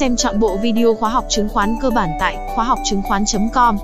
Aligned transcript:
Xem 0.00 0.16
chọn 0.16 0.40
bộ 0.40 0.56
video 0.56 0.94
khóa 0.94 1.10
học 1.10 1.24
chứng 1.28 1.48
khoán 1.48 1.76
cơ 1.80 1.90
bản 1.90 2.10
tại 2.20 2.36
khóa 2.54 2.64
học 2.64 2.78
chứng 2.84 3.02
khoán.com. 3.02 3.76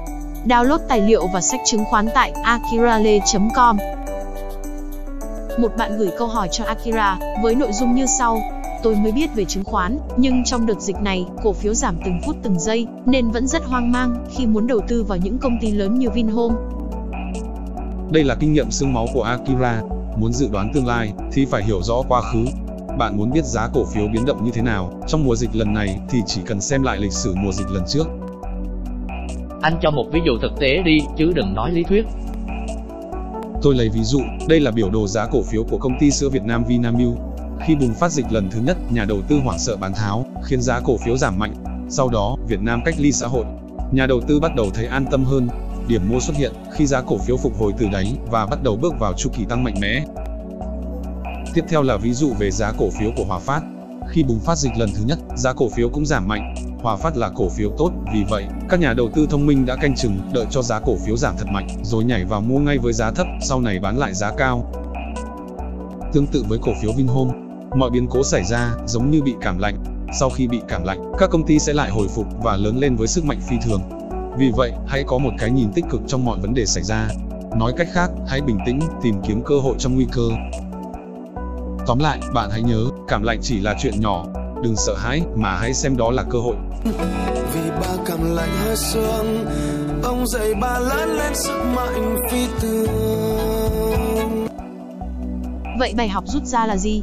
Download 0.45 0.79
tài 0.89 1.01
liệu 1.01 1.27
và 1.33 1.41
sách 1.41 1.61
chứng 1.65 1.85
khoán 1.85 2.09
tại 2.15 2.31
akirale.com. 2.31 3.77
Một 5.59 5.73
bạn 5.79 5.99
gửi 5.99 6.11
câu 6.19 6.29
hỏi 6.29 6.49
cho 6.53 6.65
Akira 6.65 7.19
với 7.43 7.55
nội 7.55 7.73
dung 7.73 7.95
như 7.95 8.07
sau: 8.07 8.39
Tôi 8.83 8.97
mới 8.97 9.13
biết 9.13 9.35
về 9.35 9.45
chứng 9.45 9.65
khoán, 9.65 9.99
nhưng 10.17 10.45
trong 10.45 10.67
đợt 10.67 10.81
dịch 10.81 10.97
này, 10.97 11.27
cổ 11.43 11.53
phiếu 11.53 11.75
giảm 11.75 11.97
từng 12.05 12.21
phút 12.27 12.37
từng 12.43 12.61
giây, 12.61 12.87
nên 13.07 13.31
vẫn 13.31 13.47
rất 13.47 13.65
hoang 13.65 13.93
mang 13.93 14.27
khi 14.31 14.47
muốn 14.47 14.67
đầu 14.67 14.81
tư 14.89 15.05
vào 15.05 15.19
những 15.19 15.39
công 15.39 15.59
ty 15.61 15.71
lớn 15.71 15.99
như 15.99 16.11
Vinhome. 16.11 16.55
Đây 18.11 18.25
là 18.25 18.35
kinh 18.41 18.53
nghiệm 18.53 18.71
xương 18.71 18.93
máu 18.93 19.07
của 19.15 19.23
Akira, 19.23 19.83
muốn 20.17 20.33
dự 20.33 20.49
đoán 20.53 20.71
tương 20.75 20.87
lai 20.87 21.13
thì 21.33 21.45
phải 21.45 21.65
hiểu 21.65 21.83
rõ 21.83 22.03
quá 22.09 22.21
khứ. 22.21 22.45
Bạn 22.99 23.17
muốn 23.17 23.31
biết 23.31 23.45
giá 23.45 23.69
cổ 23.75 23.85
phiếu 23.85 24.09
biến 24.13 24.25
động 24.27 24.45
như 24.45 24.51
thế 24.51 24.63
nào 24.63 25.01
trong 25.09 25.25
mùa 25.25 25.37
dịch 25.37 25.57
lần 25.57 25.73
này 25.75 25.99
thì 26.09 26.19
chỉ 26.27 26.41
cần 26.47 26.61
xem 26.61 26.83
lại 26.83 26.99
lịch 26.99 27.13
sử 27.13 27.35
mùa 27.35 27.53
dịch 27.53 27.71
lần 27.71 27.83
trước. 27.89 28.07
Anh 29.63 29.79
cho 29.83 29.91
một 29.91 30.05
ví 30.13 30.21
dụ 30.27 30.33
thực 30.43 30.61
tế 30.61 30.83
đi, 30.83 30.99
chứ 31.19 31.33
đừng 31.35 31.55
nói 31.55 31.71
lý 31.73 31.83
thuyết. 31.83 32.05
Tôi 33.63 33.75
lấy 33.75 33.89
ví 33.89 34.03
dụ, 34.03 34.21
đây 34.49 34.61
là 34.61 34.71
biểu 34.71 34.91
đồ 34.91 35.07
giá 35.07 35.27
cổ 35.27 35.43
phiếu 35.43 35.65
của 35.65 35.79
công 35.79 35.99
ty 36.01 36.11
sữa 36.11 36.29
Việt 36.29 36.43
Nam 36.43 36.65
Vinamilk. 36.65 37.19
Khi 37.67 37.75
bùng 37.75 37.95
phát 37.95 38.13
dịch 38.13 38.33
lần 38.33 38.51
thứ 38.51 38.61
nhất, 38.61 38.77
nhà 38.93 39.05
đầu 39.05 39.19
tư 39.29 39.41
hoảng 39.45 39.59
sợ 39.59 39.77
bán 39.77 39.93
tháo, 39.95 40.27
khiến 40.45 40.63
giá 40.63 40.81
cổ 40.81 40.97
phiếu 40.97 41.17
giảm 41.17 41.39
mạnh. 41.39 41.55
Sau 41.89 42.09
đó, 42.09 42.37
Việt 42.49 42.61
Nam 42.61 42.81
cách 42.85 42.95
ly 42.99 43.13
xã 43.13 43.27
hội. 43.27 43.45
Nhà 43.93 44.07
đầu 44.07 44.21
tư 44.21 44.41
bắt 44.41 44.55
đầu 44.57 44.71
thấy 44.75 44.87
an 44.87 45.05
tâm 45.11 45.25
hơn. 45.25 45.49
Điểm 45.89 46.03
mua 46.09 46.21
xuất 46.21 46.37
hiện 46.37 46.53
khi 46.73 46.87
giá 46.87 47.01
cổ 47.01 47.19
phiếu 47.19 47.37
phục 47.37 47.59
hồi 47.59 47.73
từ 47.79 47.87
đáy 47.93 48.15
và 48.31 48.47
bắt 48.47 48.63
đầu 48.63 48.77
bước 48.77 48.95
vào 48.99 49.13
chu 49.13 49.31
kỳ 49.37 49.45
tăng 49.45 49.65
mạnh 49.65 49.75
mẽ. 49.81 50.05
Tiếp 51.57 51.65
theo 51.69 51.83
là 51.83 51.97
ví 51.97 52.13
dụ 52.13 52.33
về 52.39 52.51
giá 52.51 52.73
cổ 52.79 52.91
phiếu 52.91 53.11
của 53.17 53.25
Hòa 53.25 53.39
Phát. 53.39 53.63
Khi 54.09 54.23
bùng 54.23 54.41
phát 54.41 54.59
dịch 54.59 54.73
lần 54.77 54.91
thứ 54.97 55.05
nhất, 55.07 55.19
giá 55.37 55.53
cổ 55.53 55.69
phiếu 55.69 55.89
cũng 55.89 56.07
giảm 56.07 56.29
mạnh. 56.29 56.55
Hòa 56.83 56.97
Phát 56.97 57.17
là 57.17 57.31
cổ 57.37 57.49
phiếu 57.49 57.71
tốt, 57.79 57.93
vì 58.15 58.25
vậy, 58.29 58.45
các 58.69 58.81
nhà 58.81 58.93
đầu 58.93 59.09
tư 59.15 59.27
thông 59.31 59.47
minh 59.47 59.67
đã 59.67 59.77
canh 59.77 59.97
chừng, 59.97 60.19
đợi 60.33 60.47
cho 60.51 60.63
giá 60.63 60.81
cổ 60.81 60.97
phiếu 61.07 61.17
giảm 61.17 61.35
thật 61.39 61.47
mạnh, 61.53 61.69
rồi 61.83 62.05
nhảy 62.05 62.25
vào 62.25 62.41
mua 62.41 62.59
ngay 62.59 62.79
với 62.79 62.93
giá 62.93 63.11
thấp, 63.11 63.27
sau 63.43 63.61
này 63.61 63.79
bán 63.79 63.99
lại 63.99 64.15
giá 64.15 64.33
cao. 64.39 64.73
Tương 66.13 66.27
tự 66.27 66.45
với 66.49 66.59
cổ 66.63 66.73
phiếu 66.83 66.93
Vinhome, 66.93 67.33
mọi 67.77 67.91
biến 67.91 68.07
cố 68.11 68.25
xảy 68.25 68.45
ra 68.45 68.75
giống 68.87 69.11
như 69.11 69.23
bị 69.23 69.35
cảm 69.41 69.59
lạnh. 69.59 70.07
Sau 70.21 70.31
khi 70.31 70.49
bị 70.49 70.61
cảm 70.69 70.85
lạnh, 70.85 71.13
các 71.19 71.31
công 71.31 71.47
ty 71.47 71.59
sẽ 71.59 71.73
lại 71.73 71.91
hồi 71.91 72.09
phục 72.09 72.27
và 72.43 72.57
lớn 72.57 72.79
lên 72.79 72.97
với 72.97 73.09
sức 73.09 73.25
mạnh 73.25 73.41
phi 73.49 73.57
thường. 73.65 73.83
Vì 74.39 74.51
vậy, 74.57 74.73
hãy 74.87 75.05
có 75.07 75.19
một 75.19 75.33
cái 75.39 75.51
nhìn 75.51 75.73
tích 75.73 75.85
cực 75.91 76.01
trong 76.07 76.25
mọi 76.25 76.39
vấn 76.39 76.55
đề 76.55 76.67
xảy 76.67 76.83
ra. 76.83 77.09
Nói 77.57 77.73
cách 77.77 77.89
khác, 77.93 78.11
hãy 78.29 78.41
bình 78.41 78.59
tĩnh, 78.67 78.81
tìm 79.03 79.15
kiếm 79.27 79.43
cơ 79.43 79.59
hội 79.59 79.75
trong 79.79 79.95
nguy 79.95 80.07
cơ. 80.13 80.29
Tóm 81.87 81.99
lại, 81.99 82.21
bạn 82.35 82.51
hãy 82.51 82.63
nhớ, 82.63 82.85
cảm 83.09 83.23
lạnh 83.23 83.39
chỉ 83.43 83.61
là 83.61 83.75
chuyện 83.79 84.01
nhỏ, 84.01 84.25
đừng 84.63 84.77
sợ 84.77 84.95
hãi 84.99 85.23
mà 85.35 85.57
hãy 85.57 85.75
xem 85.75 85.97
đó 85.97 86.11
là 86.11 86.23
cơ 86.31 86.39
hội. 86.39 86.57
Vì 87.55 87.71
ba 87.71 87.97
cảm 88.07 88.35
lạnh 88.35 88.51
hơi 88.65 88.77
sương, 88.77 89.47
ông 90.03 90.27
dạy 90.27 90.55
ba 90.61 90.79
lớn 90.79 91.09
lên 91.09 91.35
sức 91.35 91.63
mạnh 91.77 92.17
phi 92.31 92.47
thường. 92.61 94.47
Vậy 95.79 95.95
bài 95.97 96.09
học 96.09 96.25
rút 96.27 96.45
ra 96.45 96.67
là 96.67 96.77
gì? 96.77 97.03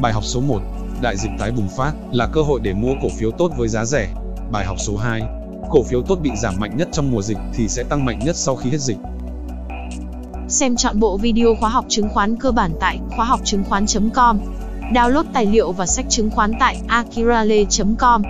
Bài 0.00 0.12
học 0.12 0.24
số 0.24 0.40
1, 0.40 0.60
đại 1.02 1.16
dịch 1.16 1.30
tái 1.38 1.50
bùng 1.50 1.68
phát 1.76 1.92
là 2.12 2.26
cơ 2.32 2.42
hội 2.42 2.60
để 2.62 2.72
mua 2.72 2.92
cổ 3.02 3.08
phiếu 3.18 3.30
tốt 3.30 3.50
với 3.56 3.68
giá 3.68 3.84
rẻ. 3.84 4.08
Bài 4.50 4.64
học 4.64 4.76
số 4.78 4.96
2, 4.96 5.22
cổ 5.70 5.82
phiếu 5.82 6.02
tốt 6.02 6.18
bị 6.22 6.30
giảm 6.42 6.54
mạnh 6.58 6.76
nhất 6.76 6.88
trong 6.92 7.10
mùa 7.10 7.22
dịch 7.22 7.38
thì 7.54 7.68
sẽ 7.68 7.82
tăng 7.82 8.04
mạnh 8.04 8.18
nhất 8.24 8.36
sau 8.36 8.56
khi 8.56 8.70
hết 8.70 8.80
dịch. 8.80 8.98
Xem 10.56 10.76
chọn 10.76 11.00
bộ 11.00 11.16
video 11.16 11.54
khóa 11.60 11.70
học 11.70 11.84
chứng 11.88 12.08
khoán 12.08 12.36
cơ 12.36 12.52
bản 12.52 12.70
tại 12.80 12.98
khóa 13.16 13.24
học 13.24 13.40
chứng 13.44 13.64
khoán.com. 13.64 14.38
Download 14.94 15.24
tài 15.32 15.46
liệu 15.46 15.72
và 15.72 15.86
sách 15.86 16.06
chứng 16.08 16.30
khoán 16.30 16.52
tại 16.60 16.80
akirale.com. 16.88 18.22